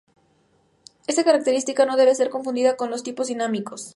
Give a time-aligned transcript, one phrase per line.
[1.05, 3.89] Esta característica no debe ser confundida con los tipos dinámicos.